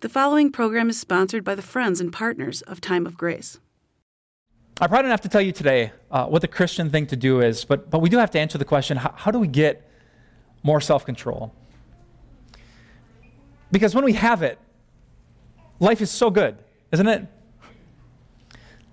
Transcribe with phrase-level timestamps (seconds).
[0.00, 3.58] The following program is sponsored by the friends and partners of Time of Grace.
[4.78, 7.40] I probably don't have to tell you today uh, what the Christian thing to do
[7.40, 9.90] is, but, but we do have to answer the question how, how do we get
[10.62, 11.54] more self control?
[13.70, 14.58] Because when we have it,
[15.80, 16.58] life is so good,
[16.92, 17.26] isn't it?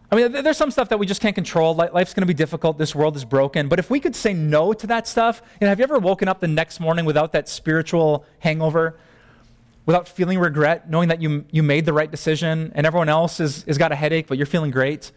[0.10, 1.76] I mean, there's some stuff that we just can't control.
[1.76, 2.78] Life's going to be difficult.
[2.78, 3.68] This world is broken.
[3.68, 6.30] But if we could say no to that stuff, you know, have you ever woken
[6.30, 8.98] up the next morning without that spiritual hangover?
[9.86, 13.64] Without feeling regret, knowing that you, you made the right decision, and everyone else has,
[13.64, 15.12] has got a headache, but you're feeling great,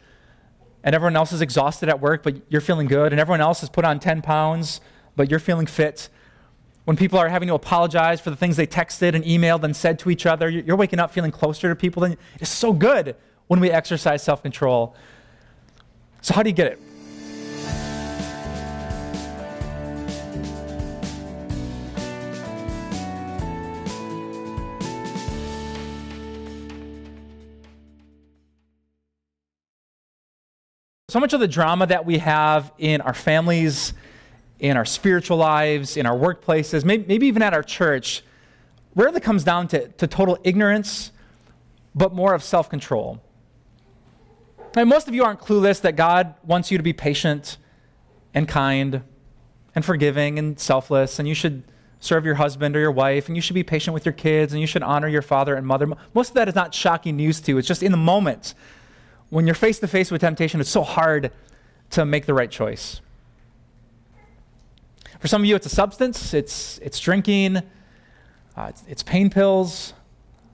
[0.83, 3.69] and everyone else is exhausted at work, but you're feeling good, and everyone else has
[3.69, 4.81] put on 10 pounds,
[5.15, 6.09] but you're feeling fit.
[6.85, 9.99] When people are having to apologize for the things they texted and emailed and said
[10.01, 12.03] to each other, you're waking up feeling closer to people.
[12.03, 13.17] Than, it's so good
[13.49, 14.95] when we exercise self control.
[16.21, 16.81] So, how do you get it?
[31.09, 33.95] So much of the drama that we have in our families,
[34.59, 38.25] in our spiritual lives, in our workplaces, maybe, maybe even at our church,
[38.97, 41.13] rarely comes down to, to total ignorance,
[41.95, 43.23] but more of self control.
[44.77, 47.57] And most of you aren't clueless that God wants you to be patient
[48.35, 49.05] and kind
[49.77, 51.63] and forgiving and selfless, and you should
[52.01, 54.61] serve your husband or your wife, and you should be patient with your kids, and
[54.61, 55.87] you should honor your father and mother.
[56.15, 57.59] Most of that is not shocking news to you.
[57.59, 58.55] It's just in the moment
[59.31, 61.33] when you're face to face with temptation, it's so hard
[61.91, 63.01] to make the right choice.
[65.19, 69.95] For some of you, it's a substance, it's, it's drinking, uh, it's, it's, pain pills.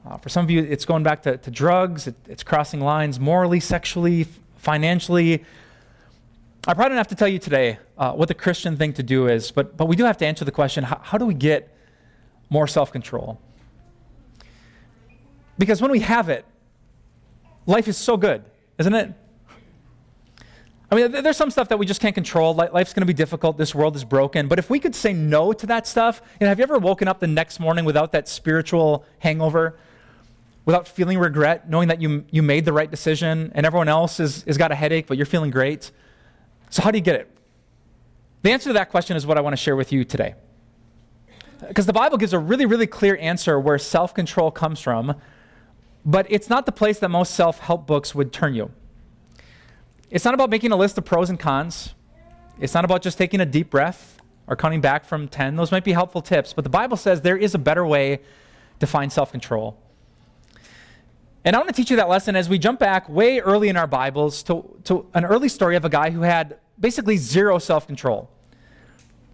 [0.06, 3.18] Uh, for some of you, it's going back to, to drugs, it, it's crossing lines
[3.20, 5.44] morally, sexually, financially.
[6.66, 9.26] I probably don't have to tell you today uh, what the Christian thing to do
[9.26, 11.76] is, but, but we do have to answer the question how, how do we get
[12.50, 13.40] more self control?
[15.58, 16.44] Because when we have it,
[17.66, 18.44] life is so good
[18.82, 19.14] isn't it?
[20.90, 22.52] I mean, there's some stuff that we just can't control.
[22.52, 23.56] Life's going to be difficult.
[23.56, 24.48] This world is broken.
[24.48, 27.08] But if we could say no to that stuff, you know, have you ever woken
[27.08, 29.78] up the next morning without that spiritual hangover,
[30.66, 34.42] without feeling regret, knowing that you, you made the right decision and everyone else has,
[34.42, 35.92] has got a headache, but you're feeling great?
[36.68, 37.30] So, how do you get it?
[38.42, 40.34] The answer to that question is what I want to share with you today.
[41.66, 45.14] Because the Bible gives a really, really clear answer where self control comes from
[46.04, 48.70] but it's not the place that most self help books would turn you.
[50.10, 51.94] It's not about making a list of pros and cons.
[52.60, 55.56] It's not about just taking a deep breath or cutting back from 10.
[55.56, 58.20] Those might be helpful tips, but the Bible says there is a better way
[58.80, 59.78] to find self control.
[61.44, 63.76] And I want to teach you that lesson as we jump back way early in
[63.76, 67.86] our Bibles to, to an early story of a guy who had basically zero self
[67.86, 68.30] control.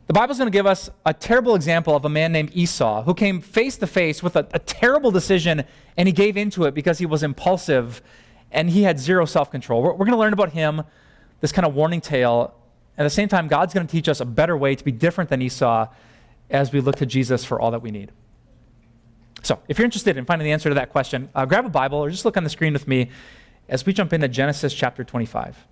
[0.09, 3.13] The Bible's going to give us a terrible example of a man named Esau who
[3.13, 5.65] came face to face with a, a, terrible decision
[5.99, 8.01] and he gave into it because he was impulsive
[8.51, 9.83] and he had zero self control.
[9.83, 10.83] We're, we're going to learn about him,
[11.43, 12.55] this kind of warning tale.
[12.97, 15.29] At the same time, God's going to teach us a better way to be different
[15.29, 15.89] than Esau
[16.49, 18.11] as we look to Jesus for all that we need.
[19.43, 21.99] So, if you're interested in finding the answer to that question, uh, grab a Bible
[21.99, 23.11] or just look on the screen with me
[23.69, 25.67] as we jump into Genesis chapter 25.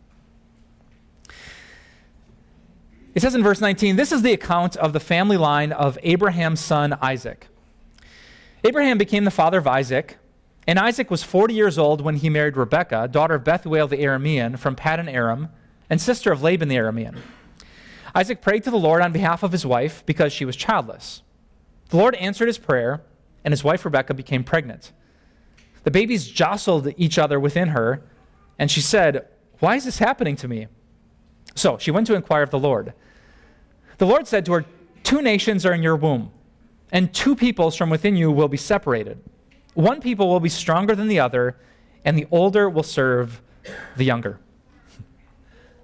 [3.16, 6.60] It says in verse 19 this is the account of the family line of Abraham's
[6.60, 7.48] son Isaac.
[8.62, 10.18] Abraham became the father of Isaac,
[10.66, 14.58] and Isaac was 40 years old when he married Rebekah, daughter of Bethuel the Aramean
[14.58, 15.48] from Paddan Aram,
[15.88, 17.16] and sister of Laban the Aramean.
[18.14, 21.22] Isaac prayed to the Lord on behalf of his wife because she was childless.
[21.88, 23.00] The Lord answered his prayer,
[23.42, 24.92] and his wife Rebekah became pregnant.
[25.84, 28.02] The babies jostled each other within her,
[28.58, 29.26] and she said,
[29.60, 30.66] Why is this happening to me?
[31.54, 32.92] So she went to inquire of the Lord.
[33.98, 34.64] The Lord said to her,
[35.02, 36.30] Two nations are in your womb,
[36.90, 39.22] and two peoples from within you will be separated.
[39.74, 41.56] One people will be stronger than the other,
[42.04, 43.40] and the older will serve
[43.96, 44.40] the younger.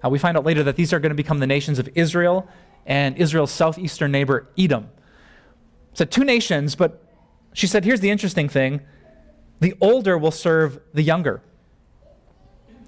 [0.05, 2.49] Uh, we find out later that these are going to become the nations of Israel
[2.87, 4.89] and Israel's southeastern neighbor, Edom.
[5.95, 7.03] So, two nations, but
[7.53, 8.81] she said, here's the interesting thing
[9.61, 11.43] the older will serve the younger.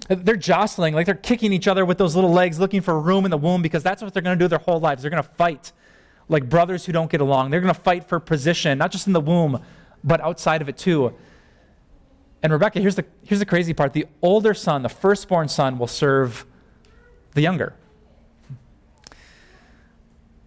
[0.08, 3.30] They're jostling, like they're kicking each other with those little legs, looking for room in
[3.30, 5.02] the womb because that's what they're going to do their whole lives.
[5.02, 5.72] They're going to fight
[6.28, 7.50] like brothers who don't get along.
[7.50, 9.62] They're going to fight for position, not just in the womb,
[10.02, 11.14] but outside of it too.
[12.42, 15.86] And Rebecca, here's the, here's the crazy part the older son, the firstborn son, will
[15.86, 16.44] serve
[17.32, 17.74] the younger.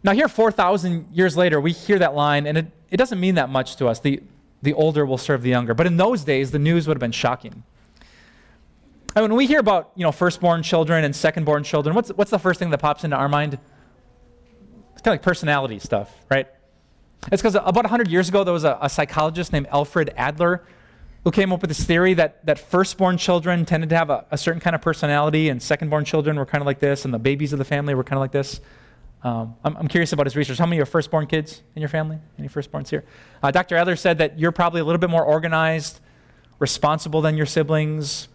[0.04, 3.50] Now, here, 4,000 years later, we hear that line, and it, it doesn't mean that
[3.50, 4.00] much to us.
[4.00, 4.22] The,
[4.62, 5.74] the older will serve the younger.
[5.74, 7.64] But in those days, the news would have been shocking.
[9.18, 12.38] And when we hear about, you know, firstborn children and secondborn children, what's, what's the
[12.38, 13.56] first thing that pops into our mind?
[14.94, 16.48] It's kind of like personality stuff, right?
[17.32, 20.64] It's because about 100 years ago, there was a, a, psychologist named Alfred Adler
[21.24, 24.38] who came up with this theory that, that firstborn children tended to have a, a
[24.38, 27.54] certain kind of personality, and secondborn children were kind of like this, and the babies
[27.54, 28.62] of the family were kind of like this.
[29.24, 30.60] Um, I'm, I'm, curious about his research.
[30.60, 32.20] How many are firstborn kids in your family?
[32.38, 33.04] Any firstborns here?
[33.42, 33.78] Uh, Dr.
[33.78, 36.02] Adler said that you're probably a little bit more organized,
[36.60, 38.28] responsible than your siblings.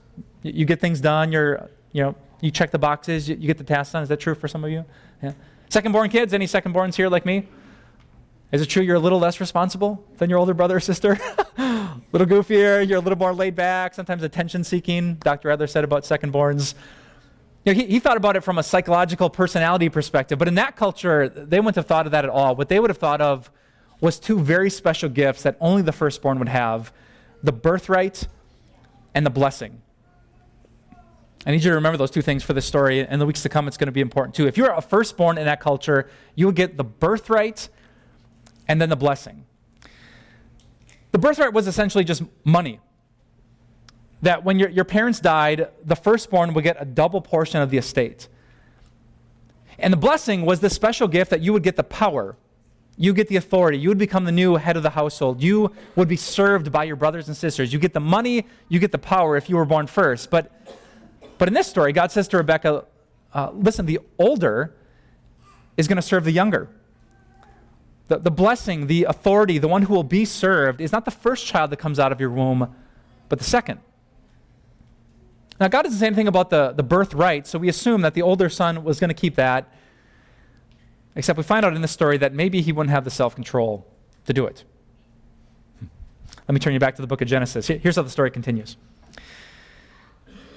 [0.43, 1.33] You, get things done.
[1.33, 3.29] You're, you know, you check the boxes.
[3.29, 4.03] You, get the tasks done.
[4.03, 4.85] Is that true for some of you?
[5.23, 5.33] Yeah.
[5.71, 6.35] Secondborn kids.
[6.35, 7.49] Any second-borns here like me?
[8.53, 11.19] Is it true you're a little less responsible than your older brother or sister?
[11.56, 15.15] a little goofier, you're a little more laid back, sometimes attention seeking.
[15.15, 15.50] Dr.
[15.50, 16.75] Adler said about secondborns.
[17.65, 20.77] You know, he, he thought about it from a psychological personality perspective, but in that
[20.77, 22.55] culture, they wouldn't have thought of that at all.
[22.55, 23.50] What they would have thought of
[24.03, 26.93] was two very special gifts that only the firstborn would have
[27.43, 28.27] the birthright
[29.15, 29.81] and the blessing.
[31.44, 33.00] I need you to remember those two things for this story.
[33.00, 34.47] In the weeks to come, it's going to be important too.
[34.47, 37.69] If you're a firstborn in that culture, you would get the birthright
[38.69, 39.44] and then the blessing.
[41.11, 42.81] The birthright was essentially just money.
[44.23, 47.77] That when your, your parents died, the firstborn would get a double portion of the
[47.77, 48.29] estate.
[49.81, 52.37] And the blessing was the special gift that you would get the power.
[52.97, 53.79] You get the authority.
[53.79, 55.43] You would become the new head of the household.
[55.43, 57.73] You would be served by your brothers and sisters.
[57.73, 60.31] You get the money, you get the power if you were born first.
[60.31, 60.53] But,
[61.43, 62.85] but in this story, God says to Rebecca,
[63.35, 64.77] uh, listen, the older
[65.77, 66.69] is going to serve the younger.
[68.06, 71.44] The, the blessing, the authority, the one who will be served is not the first
[71.44, 72.73] child that comes out of your womb,
[73.29, 73.81] but the second.
[75.59, 78.49] Now, God doesn't say anything about the, the birthright, so we assume that the older
[78.49, 79.69] son was going to keep that,
[81.17, 83.85] except we find out in this story that maybe he wouldn't have the self control
[84.27, 84.62] to do it.
[86.47, 87.67] Let me turn you back to the book of Genesis.
[87.67, 88.77] Here's how the story continues.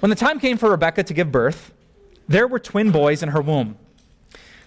[0.00, 1.72] When the time came for Rebekah to give birth,
[2.28, 3.76] there were twin boys in her womb.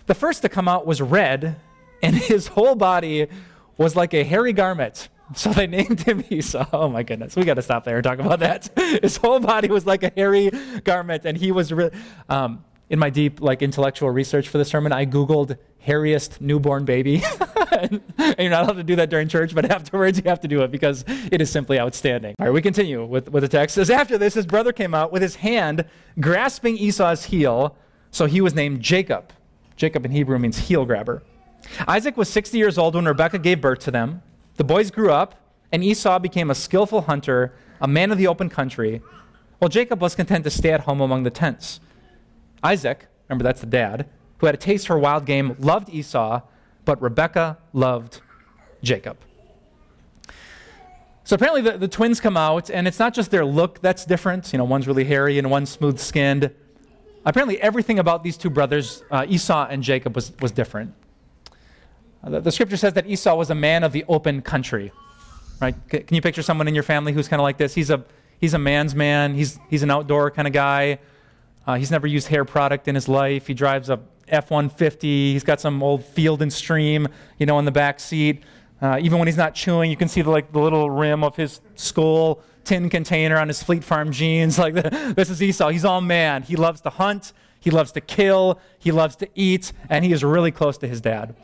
[0.08, 1.58] The first to come out was red
[2.02, 3.28] and his whole body
[3.78, 5.10] was like a hairy garment.
[5.36, 6.66] So they named him Esau.
[6.74, 8.70] Oh my goodness, we got to stop there and talk about that.
[9.04, 10.50] His whole body was like a hairy
[10.84, 11.72] garment, and he was.
[11.72, 11.92] Re-
[12.28, 17.24] um, in my deep like intellectual research for the sermon, I googled hairiest newborn baby.
[17.71, 18.01] and
[18.38, 20.71] you're not allowed to do that during church, but afterwards you have to do it
[20.71, 22.36] because it is simply outstanding.
[22.39, 23.77] All right, we continue with, with the text.
[23.77, 25.86] It says, After this, his brother came out with his hand
[26.19, 27.75] grasping Esau's heel,
[28.12, 29.31] so he was named Jacob.
[29.75, 31.24] Jacob in Hebrew means heel grabber.
[31.88, 34.21] Isaac was 60 years old when Rebekah gave birth to them.
[34.56, 35.35] The boys grew up,
[35.71, 39.01] and Esau became a skillful hunter, a man of the open country,
[39.59, 41.80] while Jacob was content to stay at home among the tents.
[42.63, 44.07] Isaac, remember that's the dad,
[44.38, 46.41] who had a taste for wild game, loved Esau,
[46.85, 48.21] but Rebekah loved
[48.81, 49.17] Jacob.
[51.23, 54.51] So apparently the, the twins come out, and it's not just their look that's different.
[54.51, 56.51] You know, one's really hairy and one's smooth skinned.
[57.25, 60.94] Apparently, everything about these two brothers, uh, Esau and Jacob, was, was different.
[62.23, 64.91] The, the, scripture says that Esau was a man of the open country.
[65.61, 65.75] Right?
[65.91, 67.75] C- can you picture someone in your family who's kind of like this?
[67.75, 68.03] He's a,
[68.39, 70.97] he's a man's man, he's, he's an outdoor kind of guy.
[71.69, 73.45] Uh, he's never used hair product in his life.
[73.45, 75.33] He drives a F 150.
[75.33, 77.07] He's got some old field and stream,
[77.38, 78.42] you know, in the back seat.
[78.81, 81.36] Uh, even when he's not chewing, you can see the, like, the little rim of
[81.36, 84.57] his Skoal tin container on his Fleet Farm jeans.
[84.57, 85.69] Like, this is Esau.
[85.69, 86.42] He's all man.
[86.42, 90.24] He loves to hunt, he loves to kill, he loves to eat, and he is
[90.24, 91.36] really close to his dad.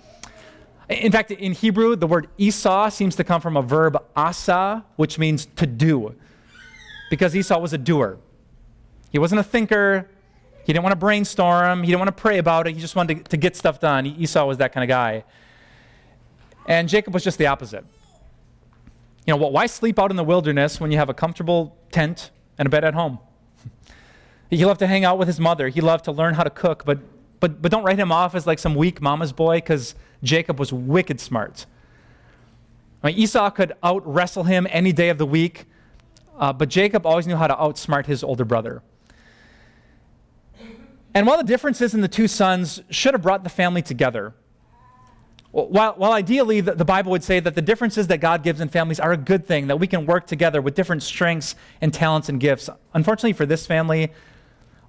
[0.89, 5.19] In fact, in Hebrew, the word Esau seems to come from a verb asa, which
[5.19, 6.15] means to do,
[7.11, 8.17] because Esau was a doer.
[9.11, 10.09] He wasn't a thinker.
[10.65, 11.83] He didn't want to brainstorm.
[11.83, 12.73] He didn't want to pray about it.
[12.73, 14.07] He just wanted to, to get stuff done.
[14.07, 15.23] Esau was that kind of guy.
[16.65, 17.85] And Jacob was just the opposite.
[19.27, 22.65] You know, why sleep out in the wilderness when you have a comfortable tent and
[22.65, 23.19] a bed at home?
[24.51, 25.69] He loved to hang out with his mother.
[25.69, 26.99] He loved to learn how to cook, but,
[27.39, 30.71] but, but don't write him off as like some weak mama's boy because Jacob was
[30.71, 31.65] wicked smart.
[33.03, 35.65] I mean, Esau could out wrestle him any day of the week,
[36.37, 38.83] uh, but Jacob always knew how to outsmart his older brother.
[41.15, 44.33] And while the differences in the two sons should have brought the family together,
[45.51, 48.67] while, while ideally the, the, Bible would say that the differences that God gives in
[48.67, 52.27] families are a good thing, that we can work together with different strengths and talents
[52.27, 54.11] and gifts, unfortunately for this family,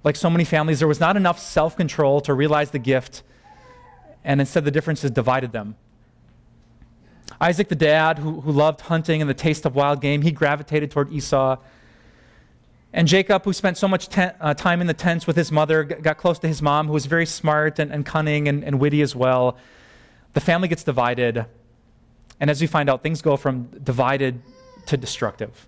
[0.03, 3.23] like so many families, there was not enough self control to realize the gift
[4.25, 5.77] and instead the differences divided them.
[7.39, 10.91] Isaac, the dad, who, who loved hunting and the taste of wild game, he gravitated
[10.91, 11.57] toward Esau.
[12.93, 16.17] And Jacob, who spent so much uh, time in the tents with his mother, got
[16.17, 19.15] close to his mom, who was very smart and, and cunning and, and witty as
[19.15, 19.57] well.
[20.33, 21.45] The family gets divided.
[22.39, 24.41] And as we find out, things go from divided
[24.85, 25.67] to destructive.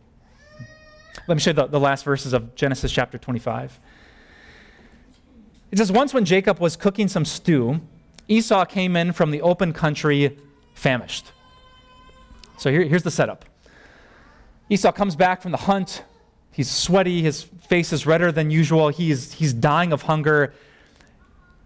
[1.27, 3.79] Let me show you the, the last verses of Genesis chapter 25.
[5.71, 7.81] It says, Once when Jacob was cooking some stew,
[8.27, 10.37] Esau came in from the open country
[10.73, 11.31] famished.
[12.57, 13.45] So here, here's the setup.
[14.69, 16.03] Esau comes back from the hunt.
[16.59, 17.21] He's sweaty.
[17.21, 18.89] His face is redder than usual.
[18.89, 20.53] He's, he's dying of hunger.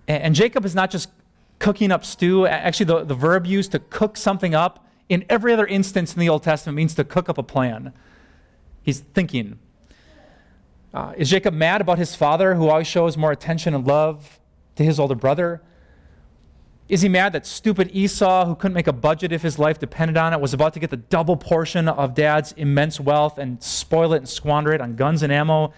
[0.08, 1.10] And, and Jacob is not just
[1.58, 2.46] cooking up stew.
[2.46, 6.30] Actually, the, the verb used to cook something up in every other instance in the
[6.30, 7.92] Old Testament means to cook up a plan.
[8.84, 9.58] He's thinking.
[10.94, 14.40] Uh, is Jacob mad about his father, who always shows more attention and love
[14.76, 15.64] to his older brother?
[16.90, 20.18] Is he mad that stupid Esau, who couldn't make a budget if his life depended
[20.18, 24.14] on it, was about to get the double portion of dad's immense wealth and spoil
[24.14, 25.74] it and squander it on guns and ammo?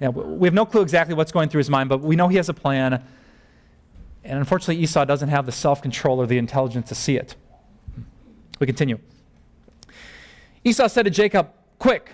[0.00, 2.48] We have no clue exactly what's going through his mind, but we know he has
[2.48, 3.02] a plan.
[4.22, 7.36] And unfortunately, Esau doesn't have the self control or the intelligence to see it.
[8.58, 8.98] We continue.
[10.62, 12.12] Esau said to Jacob, Quick,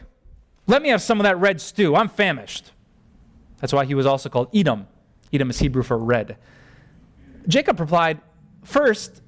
[0.67, 1.97] let me have some of that red stew.
[1.97, 2.73] I'm famished.
[3.61, 4.87] That's why he was also called Edom.
[5.33, 6.37] Edom is Hebrew for red.
[7.49, 8.21] Jacob replied,
[8.65, 9.23] First,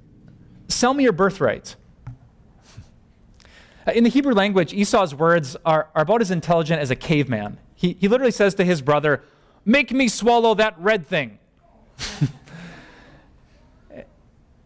[0.69, 1.76] sell me your birthright.
[3.87, 7.59] Uh, in the Hebrew language, Esau's words are, are about as intelligent as a caveman.
[7.75, 9.23] He, he literally says to his brother,
[9.64, 11.38] Make me swallow that red thing.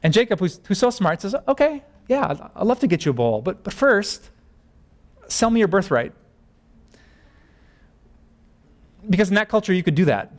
[0.02, 3.14] and Jacob, who's, who's so smart, says, Okay, yeah, I'd love to get you a
[3.14, 4.30] bowl, but, but first,
[5.28, 6.12] sell me your birthright.
[9.08, 10.32] Because in that culture, you could do that.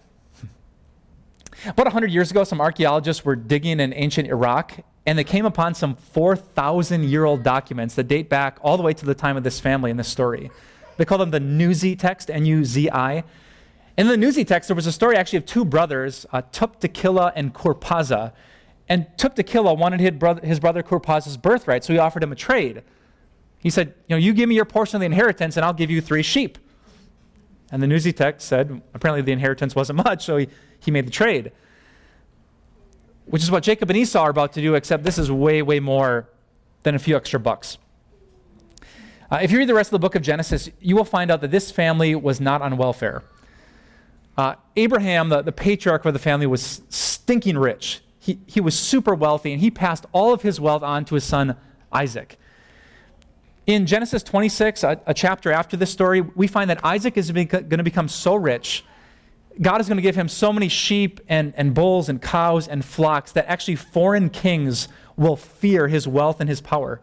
[1.65, 5.73] About 100 years ago, some archaeologists were digging in ancient Iraq, and they came upon
[5.73, 9.43] some 4,000 year old documents that date back all the way to the time of
[9.43, 10.51] this family in this story.
[10.97, 13.23] They call them the Nuzi text, N U Z I.
[13.97, 17.53] In the Nuzi text, there was a story actually of two brothers, uh, Tuptakila and
[17.53, 18.33] Kurpaza.
[18.89, 22.83] And Tuptakila wanted his brother, his brother Kurpaza's birthright, so he offered him a trade.
[23.59, 25.89] He said, You know, you give me your portion of the inheritance, and I'll give
[25.89, 26.57] you three sheep.
[27.71, 30.47] And the Nuzi text said, apparently the inheritance wasn't much, so he,
[30.79, 31.51] he made the trade.
[33.25, 35.79] Which is what Jacob and Esau are about to do, except this is way, way
[35.79, 36.29] more
[36.83, 37.77] than a few extra bucks.
[39.29, 41.41] Uh, if you read the rest of the book of Genesis, you will find out
[41.41, 43.23] that this family was not on welfare.
[44.37, 48.01] Uh, Abraham, the, the patriarch of the family, was stinking rich.
[48.19, 51.25] He, he was super wealthy, and he passed all of his wealth on to his
[51.25, 51.57] son
[51.91, 52.37] Isaac.
[53.67, 57.49] In Genesis 26, a, a chapter after this story, we find that Isaac is going
[57.49, 58.85] to become so rich.
[59.61, 62.85] God is going to give him so many sheep and, and bulls and cows and
[62.85, 67.01] flocks that actually foreign kings will fear his wealth and his power.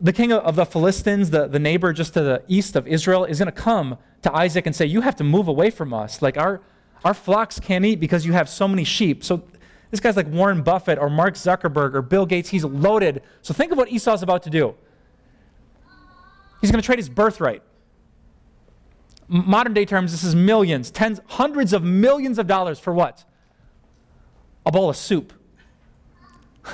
[0.00, 3.40] The king of the Philistines, the, the neighbor just to the east of Israel, is
[3.40, 6.22] going to come to Isaac and say, You have to move away from us.
[6.22, 6.60] Like our,
[7.04, 9.24] our flocks can't eat because you have so many sheep.
[9.24, 9.42] So
[9.90, 12.50] this guy's like Warren Buffett or Mark Zuckerberg or Bill Gates.
[12.50, 13.22] He's loaded.
[13.42, 14.76] So think of what Esau's about to do.
[16.64, 17.62] He's going to trade his birthright.
[19.28, 23.22] Modern day terms, this is millions, tens, hundreds of millions of dollars for what?
[24.64, 25.34] A bowl of soup.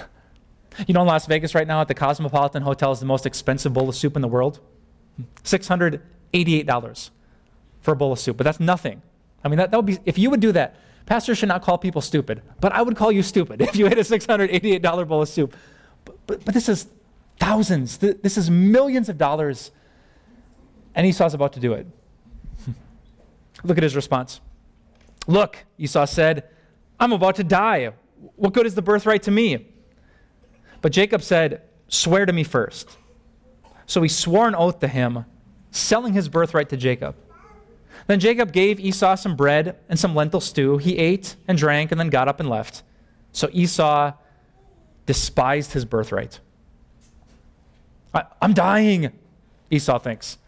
[0.86, 3.72] You know, in Las Vegas right now at the Cosmopolitan Hotel is the most expensive
[3.72, 4.60] bowl of soup in the world.
[5.42, 7.10] $688
[7.80, 9.02] for a bowl of soup, but that's nothing.
[9.42, 11.78] I mean, that, that would be, if you would do that, pastors should not call
[11.78, 15.28] people stupid, but I would call you stupid if you ate a $688 bowl of
[15.28, 15.56] soup.
[16.04, 16.86] But, but, but this is
[17.40, 19.72] thousands, this is millions of dollars
[20.94, 21.86] and Esau's about to do it.
[23.64, 24.40] Look at his response.
[25.26, 26.48] Look, Esau said,
[26.98, 27.92] I'm about to die.
[28.36, 29.66] What good is the birthright to me?
[30.82, 32.96] But Jacob said, Swear to me first.
[33.86, 35.24] So he swore an oath to him,
[35.72, 37.16] selling his birthright to Jacob.
[38.06, 40.78] Then Jacob gave Esau some bread and some lentil stew.
[40.78, 42.82] He ate and drank and then got up and left.
[43.32, 44.12] So Esau
[45.06, 46.38] despised his birthright.
[48.14, 49.12] I, am dying,
[49.70, 50.38] Esau thinks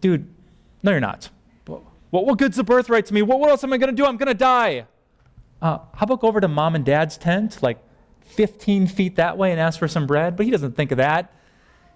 [0.00, 0.32] dude,
[0.82, 1.30] no, you're not.
[2.10, 3.22] What, what good's the birthright to me?
[3.22, 4.04] What, what else am I going to do?
[4.04, 4.86] I'm going to die.
[5.62, 7.78] Uh, how about go over to mom and dad's tent, like
[8.22, 10.36] 15 feet that way, and ask for some bread?
[10.36, 11.32] But he doesn't think of that.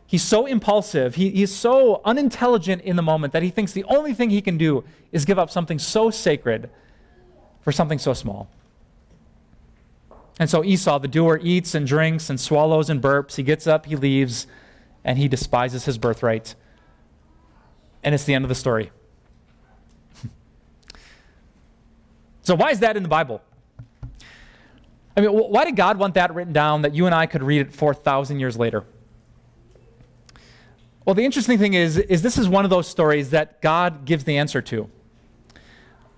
[0.07, 1.15] He's so impulsive.
[1.15, 4.59] He, he's so unintelligent in the moment that he thinks the only thing he can
[4.59, 6.71] do is give up something so sacred
[7.63, 8.51] for something so small.
[10.39, 13.37] And so Esau, the doer, eats and drinks and swallows and burps.
[13.37, 14.47] He gets up, he leaves,
[15.05, 16.55] and he despises his birthright
[18.05, 18.93] and it's the end of the story.
[22.43, 23.43] so, why is that in the Bible?
[25.17, 27.61] I mean, why did God want that written down that you and I could read
[27.61, 28.85] it 4,000 years later?
[31.05, 34.25] Well, the interesting thing is, is this is one of those stories that God gives
[34.25, 34.91] the answer to.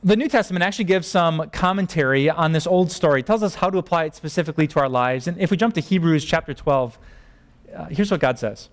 [0.03, 3.21] The New Testament actually gives some commentary on this old story.
[3.21, 5.27] It tells us how to apply it specifically to our lives.
[5.27, 6.99] And if we jump to Hebrews chapter 12,
[7.75, 8.69] uh, here's what God says.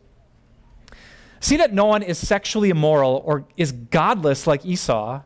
[1.44, 5.24] See that no one is sexually immoral or is godless like Esau,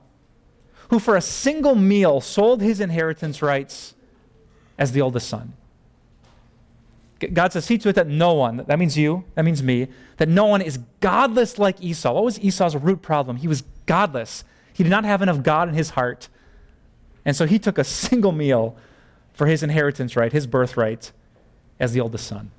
[0.89, 3.93] who for a single meal sold his inheritance rights
[4.79, 5.53] as the oldest son.
[7.31, 10.27] God says, see to it that no one, that means you, that means me, that
[10.27, 12.11] no one is godless like Esau.
[12.11, 13.37] What was Esau's root problem?
[13.37, 14.43] He was godless.
[14.73, 16.29] He did not have enough God in his heart.
[17.25, 18.75] And so he took a single meal
[19.33, 21.11] for his inheritance right, his birthright,
[21.79, 22.49] as the oldest son.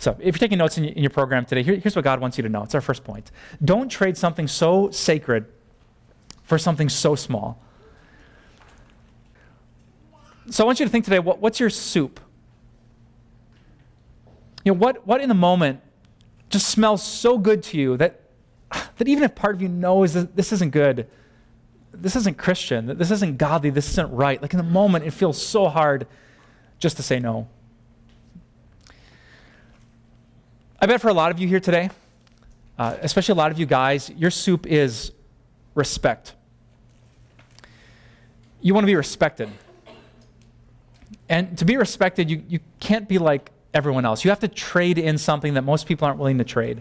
[0.00, 2.42] So, if you're taking notes in, your program today, here, here's what God wants you
[2.42, 2.62] to know.
[2.62, 3.30] It's our first point.
[3.62, 5.44] Don't trade something so sacred
[6.42, 7.62] for something so small.
[10.48, 12.18] So, I want you to think today what, what's your soup?
[14.64, 15.82] You know, what, what in the moment
[16.48, 18.22] just smells so good to you that,
[18.96, 21.08] that even if part of you knows that this isn't good,
[21.92, 25.44] this isn't Christian, this isn't godly, this isn't right, like in the moment it feels
[25.44, 26.06] so hard
[26.78, 27.48] just to say no.
[30.82, 31.90] I bet for a lot of you here today,
[32.78, 35.12] uh, especially a lot of you guys, your soup is
[35.74, 36.34] respect.
[38.62, 39.50] You want to be respected.
[41.28, 44.24] And to be respected, you, you can't be like everyone else.
[44.24, 46.80] You have to trade in something that most people aren't willing to trade.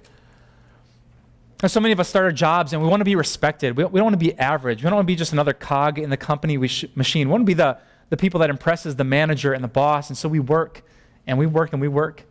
[1.68, 3.75] So many of us start our jobs and we want to be respected.
[3.75, 4.82] We we don't want to be average.
[4.82, 7.27] We don't want to be just another cog in the company sh- machine.
[7.27, 7.77] We want to be the,
[8.10, 10.08] the people that impresses the manager and the boss.
[10.08, 10.84] And so we work
[11.27, 12.24] and we work and we work.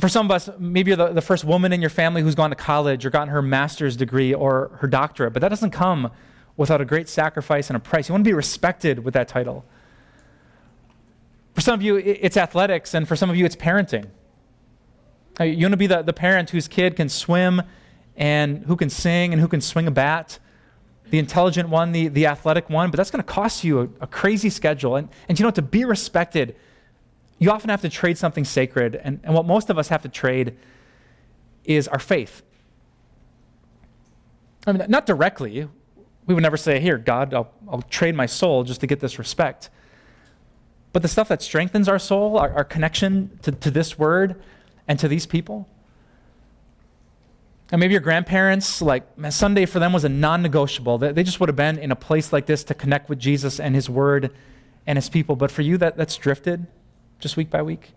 [0.00, 2.50] For some of us, maybe you're the, the first woman in your family who's gone
[2.50, 6.10] to college or gotten her master's degree or her doctorate, but that doesn't come
[6.56, 8.08] without a great sacrifice and a price.
[8.08, 9.64] You want to be respected with that title.
[11.54, 14.08] For some of you, it's athletics, and for some of you, it's parenting.
[15.40, 17.62] You want to be the, the parent whose kid can swim
[18.16, 20.38] and who can sing and who can swing a bat,
[21.10, 24.06] the intelligent one, the, the athletic one, but that's going to cost you a, a
[24.06, 24.96] crazy schedule.
[24.96, 26.56] And, and you know, to be respected,
[27.38, 28.94] you often have to trade something sacred.
[28.96, 30.56] And, and what most of us have to trade
[31.64, 32.42] is our faith.
[34.66, 35.68] I mean, not directly.
[36.26, 39.18] We would never say, Here, God, I'll, I'll trade my soul just to get this
[39.18, 39.70] respect.
[40.92, 44.40] But the stuff that strengthens our soul, our, our connection to, to this word
[44.86, 45.68] and to these people.
[47.72, 50.98] And maybe your grandparents, like Sunday for them was a non negotiable.
[50.98, 53.58] They, they just would have been in a place like this to connect with Jesus
[53.58, 54.32] and his word
[54.86, 55.34] and his people.
[55.34, 56.66] But for you, that, that's drifted
[57.24, 57.92] just week by week?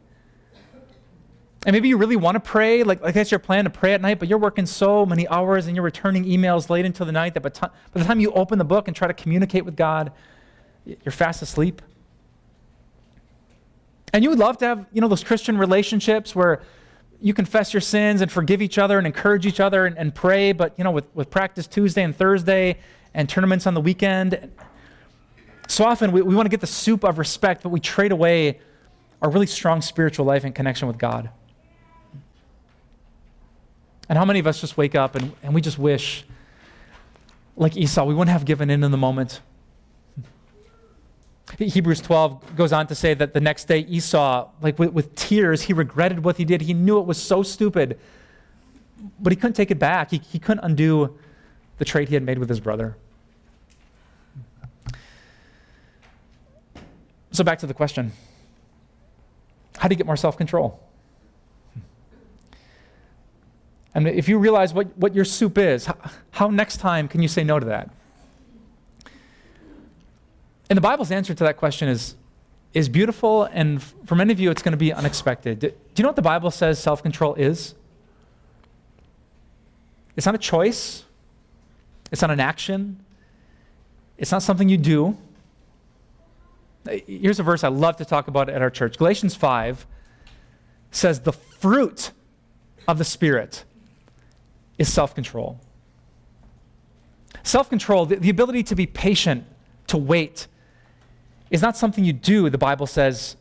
[1.65, 3.99] And maybe you really want to pray, like, like that's your plan to pray at
[3.99, 7.33] night, but you're working so many hours and you're returning emails late into the night
[7.33, 7.59] that by, t-
[7.91, 10.13] by the time you open the book and try to communicate with God,
[10.85, 11.81] you're fast asleep.
[14.13, 16.61] And you would love to have, you know, those Christian relationships where
[17.19, 20.53] you confess your sins and forgive each other and encourage each other and, and pray,
[20.53, 22.77] but, you know, with, with practice Tuesday and Thursday
[23.13, 24.51] and tournaments on the weekend.
[25.67, 28.61] So often we, we want to get the soup of respect, but we trade away
[29.21, 31.29] our really strong spiritual life and connection with God.
[34.09, 36.25] And how many of us just wake up and, and we just wish,
[37.55, 39.41] like Esau, we wouldn't have given in in the moment?
[41.57, 45.61] Hebrews 12 goes on to say that the next day Esau, like with, with, tears,
[45.63, 46.61] he regretted what he did.
[46.61, 47.97] He knew it was so stupid,
[49.19, 50.11] but he couldn't take it back.
[50.11, 51.17] He, he couldn't undo
[51.77, 52.97] the trade he had made with his brother.
[57.31, 58.11] So, back to the question
[59.77, 60.79] how do you get more self control?
[63.93, 65.97] And if you realize what, what your soup is, how,
[66.31, 67.89] how next time can you say no to that?
[70.69, 72.15] And the Bible's answer to that question is,
[72.73, 75.59] is beautiful, and for many of you, it's going to be unexpected.
[75.59, 77.73] Do, do you know what the Bible says self control is?
[80.15, 81.03] It's not a choice,
[82.11, 83.03] it's not an action,
[84.17, 85.17] it's not something you do.
[87.07, 88.97] Here's a verse I love to talk about at our church.
[88.97, 89.85] Galatians 5
[90.91, 92.11] says, The fruit
[92.87, 93.63] of the Spirit
[94.77, 95.59] is self control.
[97.43, 99.45] Self control, the, the ability to be patient,
[99.87, 100.47] to wait,
[101.49, 103.37] is not something you do, the Bible says,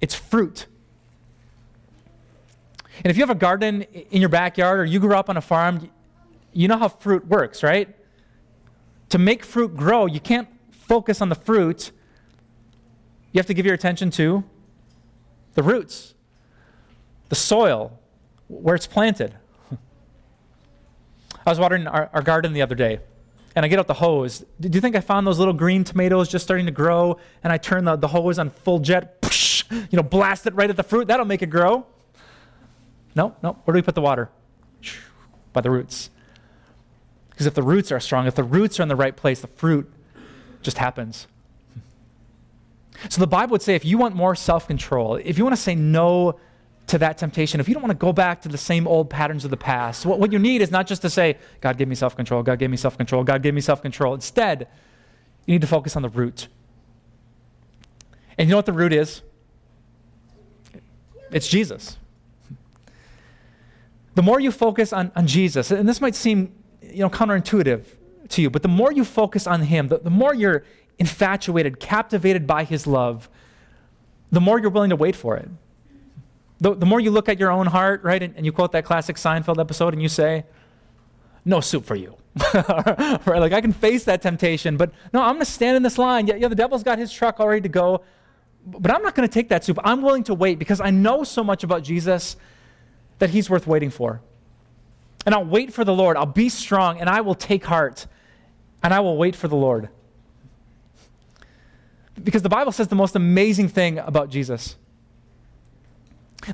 [0.00, 0.66] it's fruit.
[3.04, 5.40] And if you have a garden in your backyard or you grew up on a
[5.40, 5.90] farm,
[6.52, 7.94] you know how fruit works, right?
[9.10, 11.92] To make fruit grow, you can't focus on the fruit
[13.32, 14.44] you have to give your attention to
[15.54, 16.14] the roots,
[17.28, 17.98] the soil,
[18.48, 19.34] where it's planted.
[21.46, 23.00] I was watering our, our, garden the other day,
[23.54, 24.44] and I get out the hose.
[24.58, 27.58] Do you think I found those little green tomatoes just starting to grow, and I
[27.58, 29.24] turn the, the hose on full jet,
[29.70, 31.06] you know, blast it right at the fruit?
[31.08, 31.86] That'll make it grow.
[33.14, 33.58] No, no.
[33.64, 34.28] Where do we put the water?
[35.52, 36.10] By the roots.
[37.30, 39.48] Because if the roots are strong, if the roots are in the right place, the
[39.48, 39.90] fruit
[40.62, 41.26] just happens.
[43.08, 45.62] So the Bible would say if you want more self control, if you want to
[45.62, 46.38] say no
[46.88, 49.44] to that temptation, if you don't want to go back to the same old patterns
[49.44, 51.94] of the past, what, what you need is not just to say, God, give me
[51.94, 54.14] self control, God, give me self control, God, give me self control.
[54.14, 54.68] Instead,
[55.46, 56.48] you need to focus on the root.
[58.36, 59.22] And you know what the root is?
[61.30, 61.96] It's Jesus.
[64.14, 67.84] The more you focus on, on Jesus, and this might seem you know, counterintuitive
[68.30, 70.64] to you, but the more you focus on Him, the, the more you're
[71.00, 73.28] infatuated, captivated by His love,
[74.30, 75.48] the more you're willing to wait for it.
[76.60, 78.84] The, the more you look at your own heart, right, and, and you quote that
[78.84, 80.44] classic Seinfeld episode and you say,
[81.44, 82.16] No soup for you.
[82.54, 83.26] right?
[83.26, 86.26] Like I can face that temptation, but no, I'm going to stand in this line.
[86.26, 88.02] Yeah, yeah, the devil's got his truck all ready to go,
[88.64, 89.78] but I'm not going to take that soup.
[89.82, 92.36] I'm willing to wait because I know so much about Jesus
[93.18, 94.20] that he's worth waiting for.
[95.26, 96.16] And I'll wait for the Lord.
[96.16, 98.06] I'll be strong and I will take heart
[98.82, 99.88] and I will wait for the Lord.
[102.22, 104.76] Because the Bible says the most amazing thing about Jesus.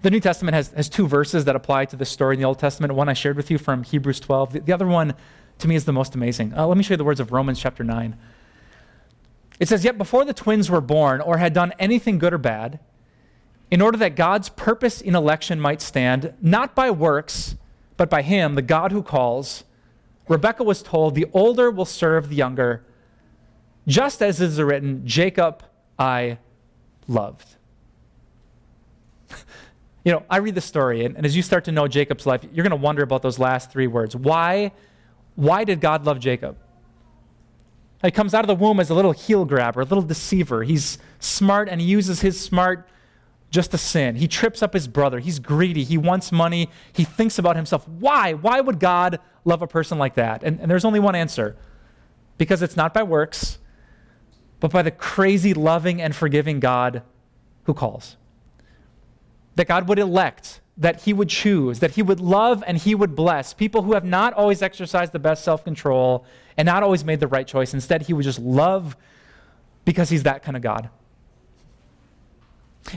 [0.03, 2.59] The New Testament has, has two verses that apply to this story in the Old
[2.59, 2.95] Testament.
[2.95, 4.53] One I shared with you from Hebrews 12.
[4.53, 5.15] The, the other one,
[5.59, 6.55] to me, is the most amazing.
[6.55, 8.17] Uh, let me show you the words of Romans chapter 9.
[9.61, 12.81] It says, Yet before the twins were born or had done anything good or bad,
[13.71, 17.57] in order that God's purpose in election might stand, not by works,
[17.97, 19.65] but by Him, the God who calls,
[20.29, 22.85] Rebekah was told, The older will serve the younger,
[23.87, 25.63] just as is written, Jacob
[25.99, 26.39] I
[27.09, 27.49] loved.
[30.05, 32.45] you know, I read the story, and, and as you start to know Jacob's life,
[32.53, 34.15] you're going to wonder about those last three words.
[34.15, 34.73] Why,
[35.35, 36.57] why did God love Jacob?
[38.03, 40.63] He comes out of the womb as a little heel grabber, a little deceiver.
[40.63, 42.89] He's smart and he uses his smart
[43.51, 44.17] just to sin.
[44.17, 45.19] He trips up his brother.
[45.19, 45.83] He's greedy.
[45.83, 46.69] He wants money.
[46.93, 47.89] He thinks about himself.
[47.89, 48.35] Why?
[48.35, 50.43] Why would God love a person like that?
[50.43, 51.57] And, and there's only one answer
[52.39, 53.59] because it's not by works,
[54.61, 57.03] but by the crazy, loving, and forgiving God
[57.65, 58.17] who calls.
[59.57, 63.15] That God would elect, that He would choose, that He would love and He would
[63.15, 66.25] bless people who have not always exercised the best self control
[66.57, 67.75] and not always made the right choice.
[67.75, 68.97] Instead, He would just love
[69.85, 70.91] because He's that kind of God.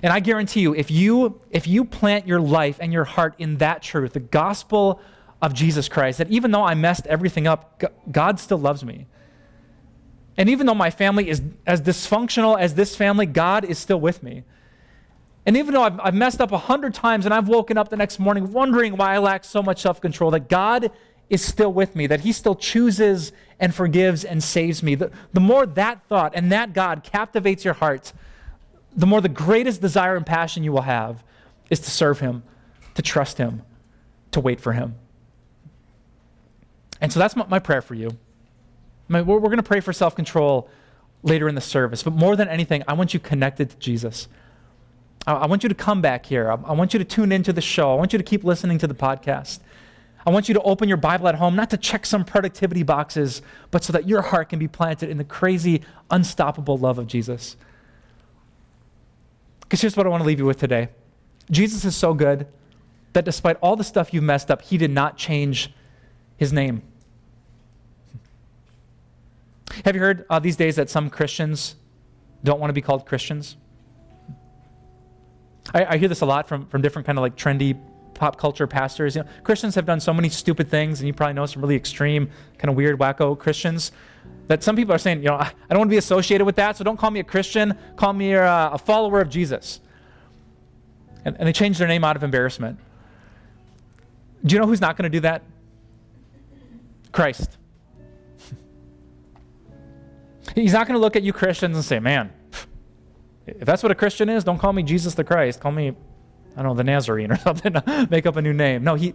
[0.04, 3.58] And I guarantee you, if you if you plant your life and your heart in
[3.58, 5.02] that truth, the gospel
[5.42, 9.08] of Jesus Christ, that even though I messed everything up, God still loves me.
[10.40, 14.24] And even though my family is as dysfunctional as this family, God is still with
[14.24, 14.46] me.
[15.46, 17.98] And even though I've, I've messed up a hundred times and I've woken up the
[17.98, 20.92] next morning wondering why I lack so much self control, that God
[21.30, 24.96] is still with me, that He still chooses and forgives and saves me.
[24.96, 28.14] The, the more that thought and that God captivates your heart,
[28.96, 31.22] the more the greatest desire and passion you will have
[31.70, 32.44] is to serve Him,
[32.96, 33.64] to trust Him,
[34.32, 34.96] to wait for Him.
[37.02, 38.18] And so that's my, prayer for you.
[39.10, 40.70] We're, we're going to pray for self control
[41.24, 44.28] later in the service, but more than anything, I want you connected to Jesus.
[45.28, 46.52] I, I want you to come back here.
[46.52, 47.92] I, I want you to tune into the show.
[47.92, 49.60] I want you to keep listening to the podcast.
[50.26, 53.42] I want you to open your Bible at home, not to check some productivity boxes,
[53.72, 57.56] but so that your heart can be planted in the crazy, unstoppable love of Jesus.
[59.62, 60.90] Because here's what I want to leave you with today
[61.50, 62.48] Jesus is so good
[63.14, 65.74] that despite all the stuff you've messed up, he did not change
[66.38, 66.84] his name.
[69.86, 71.76] Have you heard uh, these days that some Christians
[72.44, 73.58] don't want to be called Christians?
[75.74, 77.80] I, I hear this a lot from, from different kind of like trendy
[78.14, 79.16] pop culture pastors.
[79.16, 81.76] You know, Christians have done so many stupid things, and you probably know some really
[81.76, 83.92] extreme, kind of weird, wacko Christians
[84.48, 86.76] that some people are saying, you know, I don't want to be associated with that,
[86.76, 89.80] so don't call me a Christian, call me a, a follower of Jesus.
[91.24, 92.80] And, and they change their name out of embarrassment.
[94.44, 95.44] Do you know who's not going to do that?
[97.12, 97.59] Christ.
[100.56, 102.32] He's not going to look at you Christians and say, man,
[103.46, 105.60] if that's what a Christian is, don't call me Jesus the Christ.
[105.60, 105.90] Call me,
[106.56, 107.76] I don't know, the Nazarene or something.
[108.10, 108.84] Make up a new name.
[108.84, 109.14] No, he,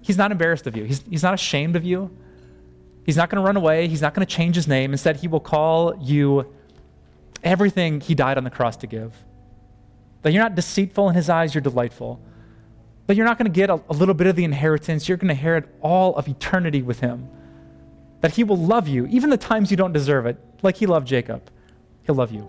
[0.00, 0.84] he's not embarrassed of you.
[0.84, 2.10] He's, he's not ashamed of you.
[3.04, 3.86] He's not going to run away.
[3.86, 4.92] He's not going to change his name.
[4.92, 6.52] Instead, he will call you
[7.44, 9.14] everything he died on the cross to give.
[10.22, 12.20] That you're not deceitful in his eyes, you're delightful.
[13.06, 15.28] That you're not going to get a, a little bit of the inheritance, you're going
[15.28, 17.28] to inherit all of eternity with him.
[18.20, 21.06] That he will love you, even the times you don't deserve it, like he loved
[21.06, 21.50] Jacob.
[22.04, 22.48] He'll love you.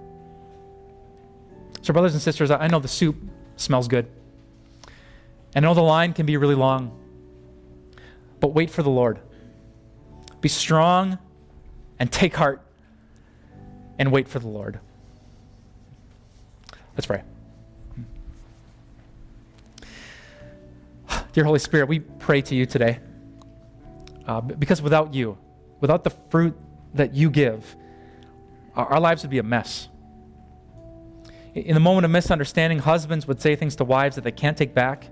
[1.81, 3.15] So, brothers and sisters, I know the soup
[3.55, 4.07] smells good.
[5.55, 6.97] And I know the line can be really long.
[8.39, 9.19] But wait for the Lord.
[10.41, 11.17] Be strong
[11.99, 12.61] and take heart
[13.97, 14.79] and wait for the Lord.
[16.95, 17.23] Let's pray.
[21.33, 22.99] Dear Holy Spirit, we pray to you today
[24.25, 25.37] uh, because without you,
[25.79, 26.57] without the fruit
[26.93, 27.75] that you give,
[28.75, 29.89] our, lives would be a mess.
[31.55, 34.73] In the moment of misunderstanding, husbands would say things to wives that they can't take
[34.73, 35.09] back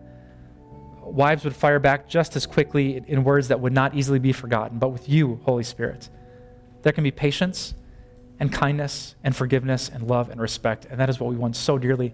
[1.05, 4.79] wives would fire back just as quickly in words that would not easily be forgotten.
[4.79, 6.09] But with you, Holy Spirit,
[6.81, 7.73] there can be patience
[8.39, 10.85] and kindness and forgiveness and love and respect.
[10.89, 12.13] And that is what we want so dearly.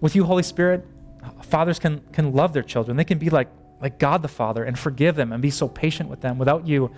[0.00, 0.84] With you, Holy Spirit,
[1.42, 2.96] fathers can, can love their children.
[2.96, 3.48] They can be like,
[3.80, 6.38] like God the Father and forgive them and be so patient with them.
[6.38, 6.90] Without you,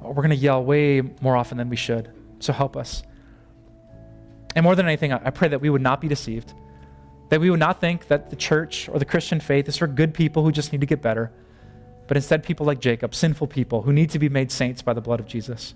[0.00, 2.10] we're going to yell way more often than we should.
[2.38, 3.02] So help us.
[4.54, 6.54] And more than anything, I pray that we would not be deceived,
[7.28, 10.14] that we would not think that the church or the Christian faith is for good
[10.14, 11.30] people who just need to get better,
[12.08, 15.00] but instead people like Jacob, sinful people who need to be made saints by the
[15.00, 15.74] blood of Jesus.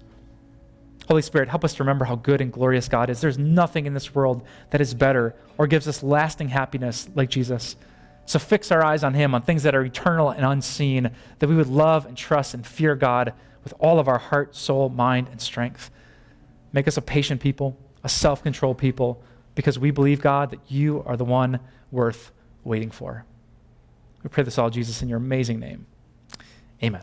[1.09, 3.21] Holy Spirit, help us to remember how good and glorious God is.
[3.21, 7.77] There's nothing in this world that is better or gives us lasting happiness like Jesus.
[8.31, 11.57] So fix our eyes on Him, on things that are eternal and unseen, that we
[11.57, 15.41] would love and trust and fear God with all of our heart, soul, mind, and
[15.41, 15.91] strength.
[16.73, 19.21] Make us a patient people, a self controlled people,
[19.57, 21.59] because we believe, God, that you are the one
[21.91, 22.31] worth
[22.63, 23.25] waiting for.
[24.23, 25.87] We pray this all, Jesus, in your amazing name.
[26.85, 27.03] Amen.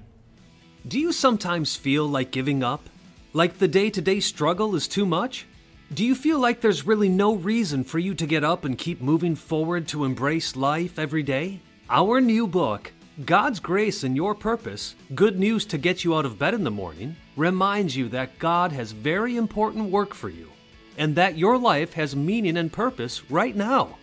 [0.88, 2.90] Do you sometimes feel like giving up?
[3.34, 5.46] Like the day to day struggle is too much?
[5.94, 9.00] Do you feel like there's really no reason for you to get up and keep
[9.00, 11.62] moving forward to embrace life every day?
[11.90, 12.92] Our new book,
[13.26, 16.72] God's Grace and Your Purpose Good News to Get You Out of Bed in the
[16.72, 20.50] Morning, reminds you that God has very important work for you
[20.98, 23.98] and that your life has meaning and purpose right now.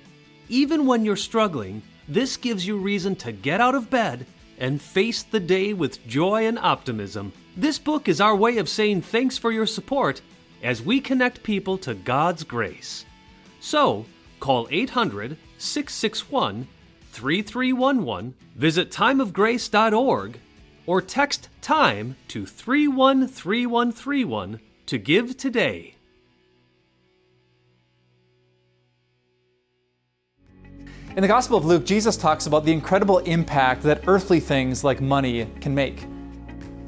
[0.49, 4.25] Even when you're struggling, this gives you reason to get out of bed
[4.59, 7.35] and face the day with joy and optimism.
[7.59, 10.23] This book is our way of saying thanks for your support
[10.65, 13.05] as we connect people to God's grace.
[13.61, 14.07] So,
[14.41, 16.67] call 800 661
[17.13, 20.41] 3311, visit timeofgrace.org,
[20.87, 25.95] or text TIME to 313131 to give today.
[31.17, 35.01] In the Gospel of Luke, Jesus talks about the incredible impact that earthly things like
[35.01, 36.09] money can make.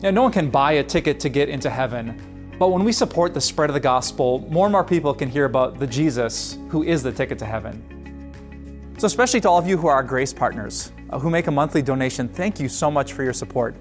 [0.03, 3.35] Now, no one can buy a ticket to get into heaven, but when we support
[3.35, 6.83] the spread of the gospel, more and more people can hear about the Jesus who
[6.83, 7.83] is the ticket to heaven.
[8.99, 11.51] So, especially to all of you who are our grace partners, uh, who make a
[11.51, 13.75] monthly donation, thank you so much for your support.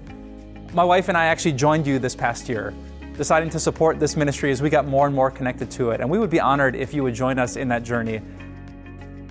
[0.74, 2.74] My wife and I actually joined you this past year,
[3.16, 6.10] deciding to support this ministry as we got more and more connected to it, and
[6.10, 8.20] we would be honored if you would join us in that journey.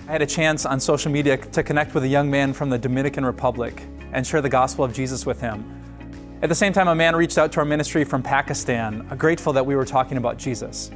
[0.08, 2.80] I had a chance on social media to connect with a young man from the
[2.80, 5.85] Dominican Republic and share the gospel of Jesus with him.
[6.42, 9.66] At the same time, a man reached out to our ministry from Pakistan, grateful that
[9.66, 10.92] we were talking about Jesus.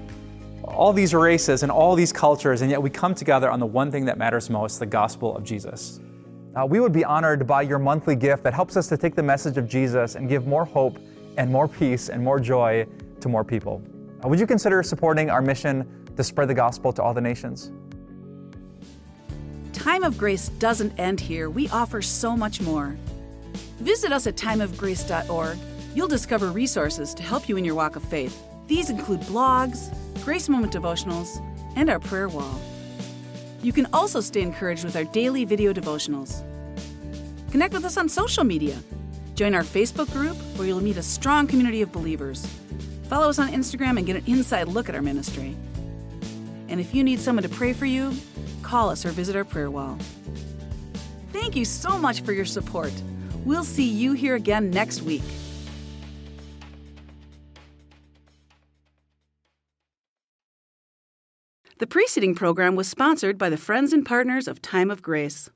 [0.65, 3.89] All these races and all these cultures, and yet we come together on the one
[3.89, 6.01] thing that matters most the gospel of Jesus.
[6.55, 9.23] Uh, we would be honored by your monthly gift that helps us to take the
[9.23, 10.99] message of Jesus and give more hope
[11.37, 12.85] and more peace and more joy
[13.21, 13.81] to more people.
[14.23, 17.71] Uh, would you consider supporting our mission to spread the gospel to all the nations?
[19.71, 21.49] Time of Grace doesn't end here.
[21.49, 22.97] We offer so much more.
[23.79, 25.57] Visit us at timeofgrace.org.
[25.95, 28.41] You'll discover resources to help you in your walk of faith.
[28.67, 31.43] These include blogs, Grace Moment devotionals,
[31.75, 32.59] and our prayer wall.
[33.61, 36.43] You can also stay encouraged with our daily video devotionals.
[37.51, 38.77] Connect with us on social media.
[39.35, 42.45] Join our Facebook group where you'll meet a strong community of believers.
[43.09, 45.55] Follow us on Instagram and get an inside look at our ministry.
[46.67, 48.13] And if you need someone to pray for you,
[48.61, 49.97] call us or visit our prayer wall.
[51.33, 52.93] Thank you so much for your support.
[53.49, 55.23] We'll see you here again next week.
[61.79, 65.49] The preceding program was sponsored by the friends and partners of Time of Grace.